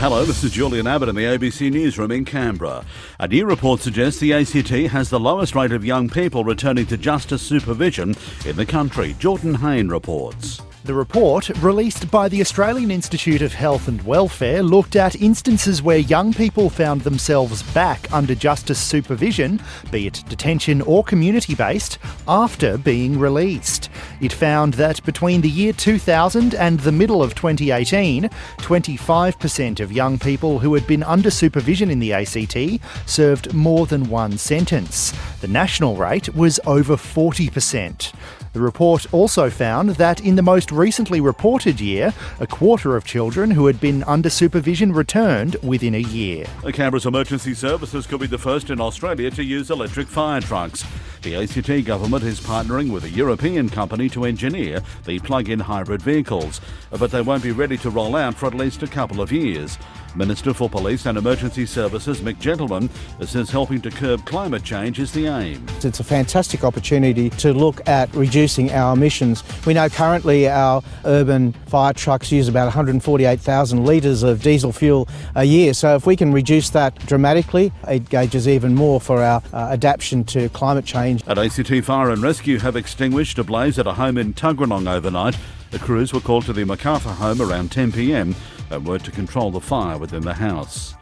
[0.00, 2.84] Hello, this is Julian Abbott in the ABC Newsroom in Canberra.
[3.18, 6.96] A new report suggests the ACT has the lowest rate of young people returning to
[6.96, 8.14] justice supervision
[8.46, 9.16] in the country.
[9.18, 10.60] Jordan Hayne reports.
[10.88, 15.98] The report, released by the Australian Institute of Health and Welfare, looked at instances where
[15.98, 19.60] young people found themselves back under justice supervision,
[19.90, 23.90] be it detention or community based, after being released.
[24.22, 28.22] It found that between the year 2000 and the middle of 2018,
[28.56, 34.08] 25% of young people who had been under supervision in the ACT served more than
[34.08, 35.12] one sentence.
[35.40, 38.12] The national rate was over 40%.
[38.54, 43.52] The report also found that in the most recently reported year, a quarter of children
[43.52, 46.44] who had been under supervision returned within a year.
[46.72, 50.84] Canberra's emergency services could be the first in Australia to use electric fire trucks.
[51.22, 56.02] The ACT government is partnering with a European company to engineer the plug in hybrid
[56.02, 59.30] vehicles, but they won't be ready to roll out for at least a couple of
[59.30, 59.78] years.
[60.16, 62.88] Minister for Police and Emergency Services Mick Gentleman
[63.20, 65.64] says helping to curb climate change is the aim.
[65.82, 69.42] It's a fantastic opportunity to look at reducing our emissions.
[69.66, 75.44] We know currently our urban fire trucks use about 148,000 litres of diesel fuel a
[75.44, 75.74] year.
[75.74, 80.24] So if we can reduce that dramatically, it gauges even more for our uh, adaptation
[80.24, 81.26] to climate change.
[81.26, 85.36] At ACT Fire and Rescue have extinguished a blaze at a home in Tuggeranong overnight.
[85.70, 88.34] The crews were called to the Macarthur home around 10pm
[88.70, 90.94] and were to control the fire within the house.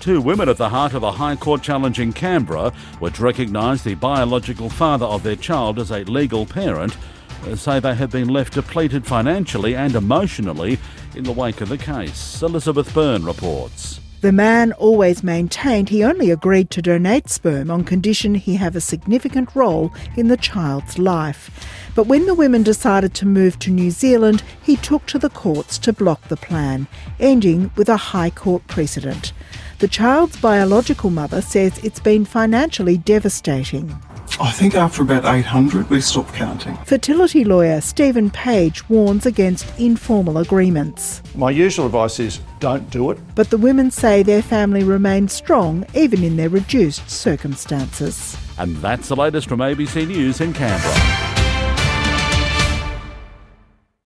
[0.00, 3.94] Two women at the heart of a High Court challenge in Canberra, which recognise the
[3.94, 6.96] biological father of their child as a legal parent,
[7.44, 10.78] uh, say they have been left depleted financially and emotionally
[11.14, 12.42] in the wake of the case.
[12.42, 14.00] Elizabeth Byrne reports.
[14.22, 18.80] The man always maintained he only agreed to donate sperm on condition he have a
[18.80, 21.50] significant role in the child's life.
[21.94, 25.76] But when the women decided to move to New Zealand, he took to the courts
[25.78, 26.86] to block the plan,
[27.20, 29.32] ending with a High Court precedent.
[29.80, 33.94] The child's biological mother says it's been financially devastating.
[34.38, 36.76] I think after about 800 we stopped counting.
[36.84, 41.22] Fertility lawyer Stephen Page warns against informal agreements.
[41.34, 43.18] My usual advice is don't do it.
[43.34, 48.36] But the women say their family remains strong even in their reduced circumstances.
[48.58, 51.35] And that's the latest from ABC News in Canberra.